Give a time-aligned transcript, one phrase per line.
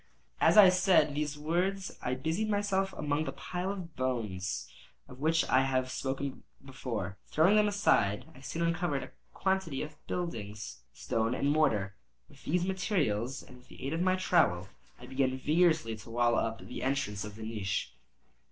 [0.39, 4.67] As I said these words I busied myself among the pile of bones
[5.07, 5.93] of which I have
[6.65, 7.15] before spoken.
[7.27, 10.55] Throwing them aside, I soon uncovered a quantity of building
[10.91, 11.93] stone and mortar.
[12.27, 14.69] With these materials and with the aid of my trowel,
[14.99, 17.93] I began vigorously to wall up the entrance of the niche.